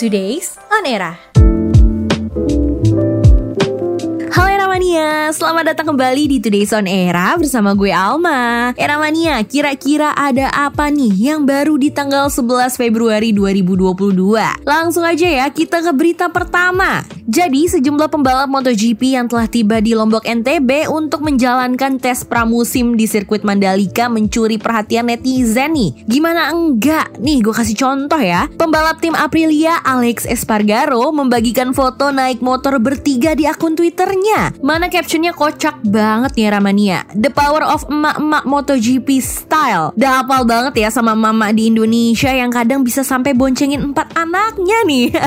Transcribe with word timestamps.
Today's 0.00 0.56
On 0.72 0.88
Era. 0.88 1.12
Mania, 4.80 5.28
selamat 5.28 5.76
datang 5.76 5.92
kembali 5.92 6.24
di 6.24 6.36
Today's 6.40 6.72
On 6.72 6.88
Era 6.88 7.36
bersama 7.36 7.76
gue 7.76 7.92
Alma 7.92 8.72
Era 8.80 8.96
Mania, 8.96 9.36
kira-kira 9.44 10.16
ada 10.16 10.48
apa 10.56 10.88
nih 10.88 11.30
yang 11.30 11.44
baru 11.44 11.76
di 11.76 11.92
tanggal 11.92 12.32
11 12.32 12.80
Februari 12.80 13.30
2022? 13.36 14.64
Langsung 14.64 15.04
aja 15.04 15.28
ya, 15.28 15.46
kita 15.52 15.84
ke 15.84 15.92
berita 15.92 16.32
pertama 16.32 17.04
Jadi 17.30 17.70
sejumlah 17.70 18.10
pembalap 18.10 18.50
MotoGP 18.50 19.14
yang 19.14 19.30
telah 19.30 19.46
tiba 19.46 19.78
di 19.78 19.94
Lombok 19.94 20.26
NTB 20.26 20.90
untuk 20.90 21.22
menjalankan 21.22 22.02
tes 22.02 22.26
pramusim 22.26 22.98
di 22.98 23.06
sirkuit 23.06 23.46
Mandalika 23.46 24.10
mencuri 24.10 24.58
perhatian 24.58 25.06
netizen 25.06 25.78
nih. 25.78 25.94
Gimana 26.10 26.50
enggak? 26.50 27.22
Nih 27.22 27.38
gue 27.38 27.54
kasih 27.54 27.78
contoh 27.78 28.18
ya. 28.18 28.50
Pembalap 28.58 28.98
tim 28.98 29.14
Aprilia 29.14 29.78
Alex 29.86 30.26
Espargaro 30.26 31.14
membagikan 31.14 31.70
foto 31.70 32.10
naik 32.10 32.42
motor 32.42 32.82
bertiga 32.82 33.38
di 33.38 33.46
akun 33.46 33.78
Twitternya. 33.78 34.58
Mana 34.58 34.90
captionnya 34.90 35.30
kocak 35.30 35.86
banget 35.86 36.34
nih 36.34 36.50
Ramania. 36.50 37.06
The 37.14 37.30
power 37.30 37.62
of 37.62 37.86
emak-emak 37.86 38.42
MotoGP 38.42 39.22
style. 39.22 39.94
Udah 39.94 40.26
hafal 40.26 40.42
banget 40.50 40.82
ya 40.82 40.90
sama 40.90 41.14
mama 41.14 41.54
di 41.54 41.70
Indonesia 41.70 42.34
Yang 42.34 42.58
kadang 42.58 42.82
bisa 42.82 43.06
sampai 43.06 43.38
boncengin 43.38 43.94
empat 43.94 44.18
anaknya 44.18 44.78
nih. 44.82 45.06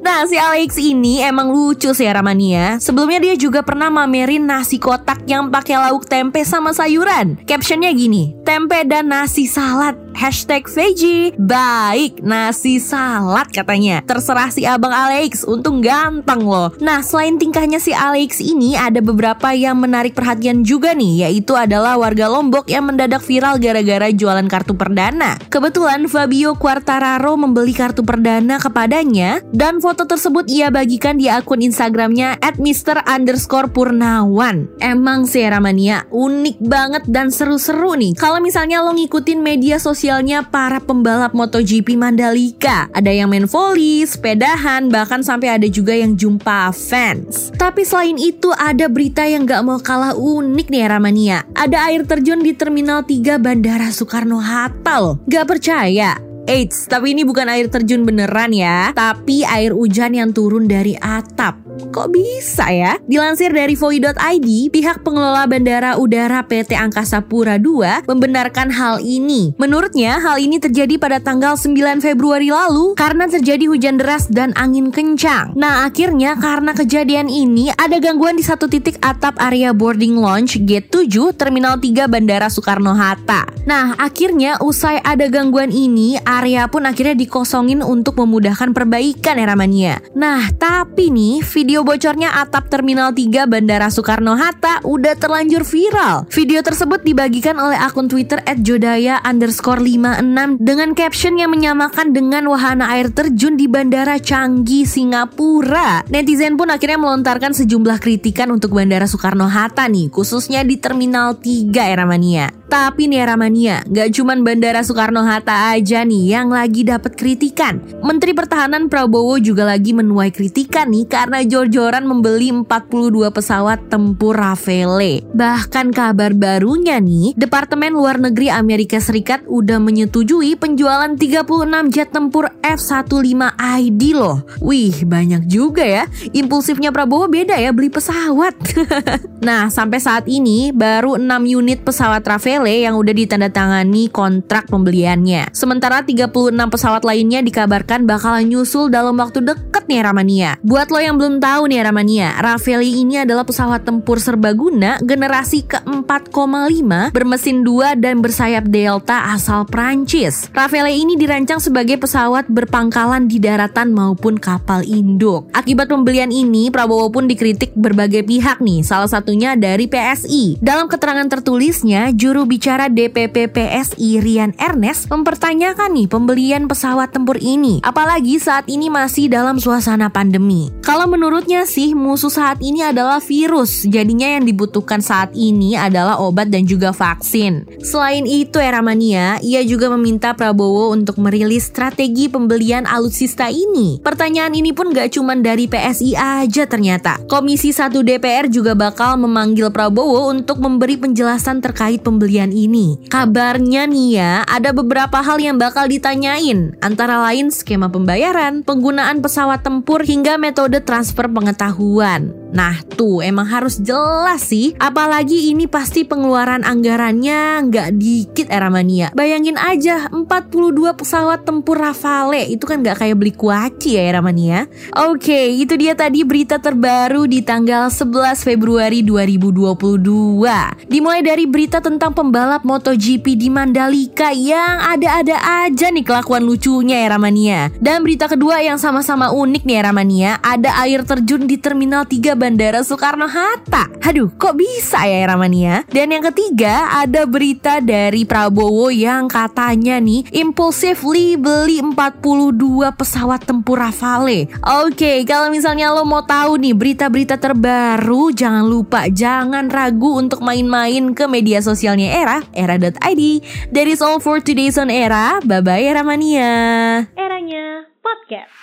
Nah 0.00 0.24
si 0.24 0.34
Alex 0.40 0.80
ini 0.80 1.20
emang 1.20 1.49
lucu 1.50 1.90
sih 1.90 2.06
ya 2.06 2.14
Ramania 2.14 2.78
Sebelumnya 2.78 3.18
dia 3.18 3.34
juga 3.34 3.60
pernah 3.66 3.90
mamerin 3.90 4.46
nasi 4.46 4.78
kotak 4.78 5.26
yang 5.26 5.50
pakai 5.50 5.76
lauk 5.90 6.06
tempe 6.06 6.46
sama 6.46 6.70
sayuran. 6.70 7.36
Captionnya 7.44 7.90
gini 7.90 8.32
Tempe 8.46 8.86
dan 8.86 9.10
nasi 9.10 9.44
salad 9.50 10.09
Hashtag 10.12 10.66
veggie 10.68 11.32
Baik 11.38 12.20
nasi 12.20 12.82
salad 12.82 13.48
katanya 13.48 14.02
Terserah 14.04 14.50
si 14.52 14.66
abang 14.66 14.92
Alex 14.92 15.46
Untung 15.46 15.80
ganteng 15.80 16.44
loh 16.44 16.72
Nah 16.82 17.00
selain 17.00 17.38
tingkahnya 17.40 17.78
si 17.78 17.94
Alex 17.94 18.40
ini 18.40 18.74
ada 18.76 18.98
beberapa 19.04 19.52
yang 19.54 19.76
menarik 19.80 20.12
perhatian 20.16 20.62
juga 20.64 20.92
nih, 20.96 21.28
yaitu 21.28 21.54
adalah 21.56 21.96
warga 22.00 22.26
Lombok 22.28 22.68
yang 22.68 22.88
mendadak 22.88 23.22
viral 23.24 23.60
gara-gara 23.60 24.08
jualan 24.10 24.46
kartu 24.48 24.74
perdana. 24.76 25.36
Kebetulan 25.48 26.06
Fabio 26.06 26.56
Quartararo 26.56 27.36
membeli 27.36 27.76
kartu 27.76 28.04
perdana 28.04 28.56
kepadanya 28.56 29.44
dan 29.52 29.78
foto 29.78 30.04
tersebut 30.08 30.48
ia 30.48 30.68
bagikan 30.72 31.16
di 31.16 31.28
akun 31.28 31.60
Instagramnya 31.60 32.40
at 32.40 32.56
Mister 32.56 33.00
underscore 33.04 33.68
Purnawan. 33.70 34.68
Emang 34.80 35.28
sih 35.28 35.44
Ramania 35.44 36.08
unik 36.10 36.58
banget 36.64 37.04
dan 37.08 37.28
seru-seru 37.28 37.96
nih. 37.96 38.16
Kalau 38.16 38.40
misalnya 38.40 38.80
lo 38.80 38.96
ngikutin 38.96 39.40
media 39.40 39.76
sosialnya 40.00 40.40
para 40.40 40.80
pembalap 40.80 41.36
MotoGP 41.36 42.00
Mandalika, 42.00 42.88
ada 42.96 43.12
yang 43.12 43.28
main 43.28 43.44
volley, 43.44 44.00
sepedahan, 44.08 44.88
bahkan 44.88 45.20
sampai 45.20 45.60
ada 45.60 45.68
juga 45.68 45.92
yang 45.92 46.16
jumpa 46.16 46.72
fans. 46.72 47.52
Tapi 47.60 47.84
selain 47.84 48.16
itu 48.16 48.48
ada 48.56 48.80
ada 48.80 48.88
berita 48.88 49.28
yang 49.28 49.44
gak 49.44 49.60
mau 49.60 49.76
kalah 49.76 50.16
unik 50.16 50.72
nih 50.72 50.88
Ramania. 50.88 51.44
Ada 51.52 51.92
air 51.92 52.08
terjun 52.08 52.40
di 52.40 52.56
Terminal 52.56 53.04
3 53.04 53.36
Bandara 53.36 53.92
Soekarno-Hatta 53.92 54.94
loh. 55.04 55.20
Gak 55.28 55.44
percaya? 55.44 56.29
Eits, 56.50 56.90
tapi 56.90 57.14
ini 57.14 57.22
bukan 57.22 57.46
air 57.46 57.70
terjun 57.70 58.02
beneran 58.02 58.50
ya, 58.50 58.90
tapi 58.90 59.46
air 59.46 59.70
hujan 59.70 60.18
yang 60.18 60.34
turun 60.34 60.66
dari 60.66 60.98
atap. 60.98 61.62
Kok 61.94 62.10
bisa 62.10 62.66
ya? 62.74 62.98
Dilansir 63.06 63.54
dari 63.54 63.78
Voi.id, 63.78 64.48
pihak 64.74 65.06
pengelola 65.06 65.46
Bandara 65.46 65.94
Udara 65.94 66.42
PT 66.42 66.74
Angkasa 66.74 67.22
Pura 67.22 67.54
II 67.54 68.02
membenarkan 68.02 68.66
hal 68.74 68.98
ini. 68.98 69.54
Menurutnya, 69.62 70.18
hal 70.18 70.42
ini 70.42 70.58
terjadi 70.58 70.98
pada 70.98 71.22
tanggal 71.22 71.54
9 71.54 72.02
Februari 72.02 72.50
lalu 72.50 72.98
karena 72.98 73.30
terjadi 73.30 73.70
hujan 73.70 74.02
deras 74.02 74.26
dan 74.26 74.50
angin 74.58 74.90
kencang. 74.90 75.54
Nah, 75.54 75.86
akhirnya 75.86 76.34
karena 76.34 76.74
kejadian 76.74 77.30
ini 77.30 77.70
ada 77.78 78.02
gangguan 78.02 78.34
di 78.34 78.42
satu 78.42 78.66
titik 78.66 78.98
atap 79.06 79.38
area 79.38 79.70
boarding 79.70 80.18
launch 80.18 80.58
Gate 80.66 80.90
7 80.90 81.30
Terminal 81.38 81.78
3 81.78 82.10
Bandara 82.10 82.50
Soekarno-Hatta. 82.50 83.62
Nah, 83.70 83.94
akhirnya 84.02 84.58
usai 84.58 84.98
ada 84.98 85.30
gangguan 85.30 85.70
ini, 85.70 86.18
area 86.40 86.64
pun 86.72 86.88
akhirnya 86.88 87.12
dikosongin 87.12 87.84
untuk 87.84 88.16
memudahkan 88.16 88.72
perbaikan 88.72 89.36
era 89.36 89.52
mania. 89.52 90.00
Nah, 90.16 90.48
tapi 90.56 91.12
nih 91.12 91.44
video 91.44 91.84
bocornya 91.84 92.40
atap 92.40 92.72
Terminal 92.72 93.12
3 93.12 93.44
Bandara 93.44 93.92
Soekarno-Hatta 93.92 94.88
udah 94.88 95.14
terlanjur 95.20 95.68
viral. 95.68 96.24
Video 96.32 96.64
tersebut 96.64 97.04
dibagikan 97.04 97.60
oleh 97.60 97.76
akun 97.76 98.08
Twitter 98.08 98.40
@jodaya 98.64 99.20
underscore 99.20 99.84
56 99.84 100.56
dengan 100.56 100.96
caption 100.96 101.36
yang 101.36 101.52
menyamakan 101.52 102.16
dengan 102.16 102.48
wahana 102.48 102.88
air 102.96 103.12
terjun 103.12 103.60
di 103.60 103.68
Bandara 103.68 104.16
Canggih, 104.16 104.88
Singapura. 104.88 106.08
Netizen 106.08 106.56
pun 106.56 106.72
akhirnya 106.72 106.96
melontarkan 106.96 107.52
sejumlah 107.52 108.00
kritikan 108.00 108.48
untuk 108.48 108.72
Bandara 108.72 109.04
Soekarno-Hatta 109.04 109.84
nih, 109.92 110.08
khususnya 110.08 110.64
di 110.64 110.80
Terminal 110.80 111.36
3 111.36 111.90
Era 111.90 112.08
Mania. 112.08 112.59
Tapi 112.70 113.10
nih 113.10 113.26
Ramania, 113.26 113.82
gak 113.82 114.14
cuman 114.14 114.46
Bandara 114.46 114.86
Soekarno-Hatta 114.86 115.74
aja 115.74 116.06
nih 116.06 116.38
yang 116.38 116.54
lagi 116.54 116.86
dapat 116.86 117.18
kritikan. 117.18 117.82
Menteri 117.98 118.30
Pertahanan 118.30 118.86
Prabowo 118.86 119.42
juga 119.42 119.66
lagi 119.66 119.90
menuai 119.90 120.30
kritikan 120.30 120.86
nih 120.86 121.02
karena 121.10 121.42
jor-joran 121.42 122.06
membeli 122.06 122.54
42 122.54 123.34
pesawat 123.34 123.90
tempur 123.90 124.38
Rafale. 124.38 125.26
Bahkan 125.34 125.90
kabar 125.90 126.30
barunya 126.30 127.02
nih, 127.02 127.34
Departemen 127.34 127.90
Luar 127.90 128.22
Negeri 128.22 128.54
Amerika 128.54 129.02
Serikat 129.02 129.42
udah 129.50 129.82
menyetujui 129.82 130.54
penjualan 130.54 131.10
36 131.10 131.90
jet 131.90 132.14
tempur 132.14 132.54
F-15ID 132.62 134.14
loh. 134.14 134.46
Wih, 134.62 134.94
banyak 135.02 135.42
juga 135.50 135.82
ya. 135.82 136.06
Impulsifnya 136.30 136.94
Prabowo 136.94 137.26
beda 137.26 137.58
ya 137.58 137.74
beli 137.74 137.90
pesawat. 137.90 138.54
nah, 139.42 139.66
sampai 139.66 139.98
saat 139.98 140.30
ini 140.30 140.70
baru 140.70 141.18
6 141.18 141.26
unit 141.50 141.82
pesawat 141.82 142.22
Rafale 142.22 142.59
Pele 142.60 142.84
yang 142.84 143.00
udah 143.00 143.16
ditandatangani 143.16 144.12
kontrak 144.12 144.68
pembeliannya. 144.68 145.48
Sementara 145.56 146.04
36 146.04 146.28
pesawat 146.68 147.08
lainnya 147.08 147.40
dikabarkan 147.40 148.04
bakal 148.04 148.36
nyusul 148.44 148.92
dalam 148.92 149.16
waktu 149.16 149.40
deket 149.40 149.88
nih 149.88 150.04
Ramania. 150.04 150.60
Buat 150.60 150.92
lo 150.92 151.00
yang 151.00 151.16
belum 151.16 151.40
tahu 151.40 151.72
nih 151.72 151.88
Ramania, 151.88 152.36
Rafale 152.36 152.84
ini 152.84 153.24
adalah 153.24 153.48
pesawat 153.48 153.88
tempur 153.88 154.20
serbaguna 154.20 155.00
generasi 155.00 155.64
ke-4,5 155.72 157.16
bermesin 157.16 157.64
2 157.64 157.96
dan 157.96 158.20
bersayap 158.20 158.68
Delta 158.68 159.32
asal 159.32 159.64
Prancis. 159.64 160.52
Rafale 160.52 160.92
ini 160.92 161.16
dirancang 161.16 161.64
sebagai 161.64 161.96
pesawat 161.96 162.44
berpangkalan 162.52 163.24
di 163.24 163.40
daratan 163.40 163.96
maupun 163.96 164.36
kapal 164.36 164.84
induk. 164.84 165.48
Akibat 165.56 165.88
pembelian 165.88 166.28
ini, 166.28 166.68
Prabowo 166.68 167.08
pun 167.08 167.24
dikritik 167.24 167.72
berbagai 167.72 168.20
pihak 168.28 168.60
nih, 168.60 168.84
salah 168.84 169.08
satunya 169.08 169.56
dari 169.56 169.88
PSI. 169.88 170.60
Dalam 170.60 170.92
keterangan 170.92 171.24
tertulisnya, 171.24 172.12
juru 172.12 172.49
bicara 172.50 172.90
DPP 172.90 173.46
PSI 173.54 174.18
Rian 174.18 174.50
Ernest 174.58 175.06
mempertanyakan 175.06 175.94
nih 175.94 176.10
pembelian 176.10 176.66
pesawat 176.66 177.14
tempur 177.14 177.38
ini, 177.38 177.78
apalagi 177.86 178.42
saat 178.42 178.66
ini 178.66 178.90
masih 178.90 179.30
dalam 179.30 179.62
suasana 179.62 180.10
pandemi. 180.10 180.74
Kalau 180.82 181.06
menurutnya 181.06 181.62
sih 181.62 181.94
musuh 181.94 182.34
saat 182.34 182.58
ini 182.58 182.82
adalah 182.82 183.22
virus, 183.22 183.86
jadinya 183.86 184.26
yang 184.26 184.42
dibutuhkan 184.42 184.98
saat 184.98 185.30
ini 185.38 185.78
adalah 185.78 186.18
obat 186.18 186.50
dan 186.50 186.66
juga 186.66 186.90
vaksin. 186.90 187.70
Selain 187.86 188.26
itu 188.26 188.58
Eramania, 188.58 189.38
ia 189.46 189.62
juga 189.62 189.86
meminta 189.94 190.34
Prabowo 190.34 190.90
untuk 190.90 191.22
merilis 191.22 191.70
strategi 191.70 192.26
pembelian 192.26 192.82
alutsista 192.82 193.46
ini. 193.46 194.02
Pertanyaan 194.02 194.58
ini 194.58 194.74
pun 194.74 194.90
gak 194.90 195.14
cuma 195.14 195.38
dari 195.38 195.70
PSI 195.70 196.18
aja 196.18 196.66
ternyata. 196.66 197.22
Komisi 197.30 197.70
1 197.70 198.02
DPR 198.02 198.50
juga 198.50 198.74
bakal 198.74 199.20
memanggil 199.20 199.68
Prabowo 199.70 200.32
untuk 200.32 200.58
memberi 200.58 200.96
penjelasan 200.96 201.60
terkait 201.60 202.00
pembelian 202.00 202.39
kalian 202.40 202.56
ini. 202.56 202.96
Kabarnya 203.12 203.84
nih 203.84 204.08
ya, 204.16 204.32
ada 204.48 204.72
beberapa 204.72 205.20
hal 205.20 205.36
yang 205.44 205.60
bakal 205.60 205.84
ditanyain, 205.84 206.72
antara 206.80 207.20
lain 207.28 207.52
skema 207.52 207.92
pembayaran, 207.92 208.64
penggunaan 208.64 209.20
pesawat 209.20 209.60
tempur 209.60 210.00
hingga 210.00 210.40
metode 210.40 210.80
transfer 210.80 211.28
pengetahuan. 211.28 212.39
Nah 212.50 212.82
tuh 212.98 213.22
emang 213.22 213.46
harus 213.46 213.78
jelas 213.78 214.50
sih. 214.50 214.74
Apalagi 214.82 215.54
ini 215.54 215.70
pasti 215.70 216.02
pengeluaran 216.02 216.66
anggarannya 216.66 217.70
nggak 217.70 217.88
dikit 217.96 218.48
Eramania 218.50 219.12
Bayangin 219.14 219.54
aja 219.60 220.10
42 220.10 220.98
pesawat 220.98 221.46
tempur 221.46 221.78
Rafale. 221.78 222.50
Itu 222.50 222.66
kan 222.66 222.82
nggak 222.82 222.98
kayak 223.04 223.16
beli 223.20 223.32
kuaci 223.36 224.00
ya 224.00 224.02
Eramania 224.10 224.66
Oke 224.96 225.52
itu 225.54 225.76
dia 225.78 225.94
tadi 225.94 226.26
berita 226.26 226.58
terbaru 226.58 227.28
di 227.28 227.44
tanggal 227.44 227.92
11 227.92 228.42
Februari 228.42 229.04
2022 229.04 230.88
Dimulai 230.88 231.20
dari 231.22 231.44
berita 231.46 231.78
tentang 231.78 232.16
pembalap 232.16 232.66
MotoGP 232.66 233.36
di 233.36 233.48
Mandalika 233.52 234.32
Yang 234.34 234.76
ada-ada 234.98 235.36
aja 235.68 235.86
nih 235.92 236.04
kelakuan 236.04 236.42
lucunya 236.48 237.04
Eramania 237.04 237.68
Dan 237.78 238.02
berita 238.02 238.26
kedua 238.26 238.64
yang 238.64 238.80
sama-sama 238.80 239.30
unik 239.30 239.62
nih 239.68 239.76
Eramania 239.78 240.40
Ada 240.40 240.80
air 240.82 241.04
terjun 241.04 241.44
di 241.44 241.60
Terminal 241.60 242.08
3 242.08 242.39
Bandara 242.40 242.80
Soekarno-Hatta. 242.80 244.00
Aduh, 244.00 244.32
kok 244.40 244.56
bisa 244.56 245.04
ya 245.04 245.28
Eramania? 245.28 245.84
Dan 245.92 246.16
yang 246.16 246.24
ketiga, 246.32 246.88
ada 246.88 247.28
berita 247.28 247.84
dari 247.84 248.24
Prabowo 248.24 248.88
yang 248.88 249.28
katanya 249.28 250.00
nih 250.00 250.24
impulsively 250.32 251.36
beli 251.36 251.84
42 251.84 252.96
pesawat 252.96 253.44
tempur 253.44 253.84
Rafale. 253.84 254.48
Oke, 254.88 255.20
kalau 255.28 255.52
misalnya 255.52 255.92
lo 255.92 256.08
mau 256.08 256.24
tahu 256.24 256.56
nih 256.56 256.72
berita-berita 256.72 257.36
terbaru, 257.36 258.32
jangan 258.32 258.64
lupa 258.64 259.12
jangan 259.12 259.68
ragu 259.68 260.16
untuk 260.16 260.40
main-main 260.40 261.12
ke 261.12 261.28
media 261.28 261.60
sosialnya 261.60 262.08
Era, 262.16 262.38
era.id. 262.56 263.22
That 263.68 263.86
is 263.86 264.00
all 264.00 264.16
for 264.16 264.40
today's 264.40 264.80
on 264.80 264.88
Era. 264.88 265.44
Bye-bye 265.44 265.84
Eramania. 265.84 267.04
Eranya 267.18 267.90
podcast. 268.00 268.54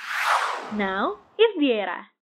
Now 0.74 1.22
is 1.38 1.54
the 1.62 1.72
era. 1.78 2.10